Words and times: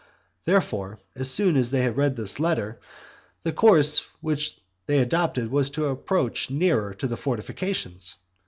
Therefore, 0.45 0.97
as 1.15 1.29
soon 1.29 1.55
as 1.55 1.69
they 1.69 1.81
had 1.83 1.95
read 1.95 2.15
this 2.15 2.39
letter, 2.39 2.79
the 3.43 3.51
course 3.51 3.99
which 4.19 4.57
they 4.87 4.97
adopted 4.97 5.51
was 5.51 5.69
to 5.69 5.85
approach 5.85 6.49
nearer 6.49 6.95
to 6.95 7.05
the 7.05 7.17
fortifications. 7.17 8.15